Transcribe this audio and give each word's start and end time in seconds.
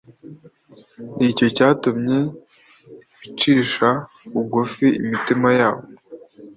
ni 1.17 1.29
cyo 1.37 1.47
cyatumye 1.55 2.19
icishisha 3.27 3.89
bugufi 4.33 4.85
imitima 5.01 5.47
yabo 5.59 5.83